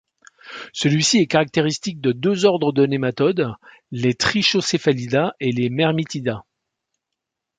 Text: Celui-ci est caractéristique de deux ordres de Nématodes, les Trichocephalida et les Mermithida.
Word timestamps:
Celui-ci 0.73 1.19
est 1.19 1.27
caractéristique 1.27 2.01
de 2.01 2.11
deux 2.11 2.45
ordres 2.45 2.73
de 2.73 2.87
Nématodes, 2.87 3.53
les 3.91 4.15
Trichocephalida 4.15 5.35
et 5.39 5.51
les 5.51 5.69
Mermithida. 5.69 6.43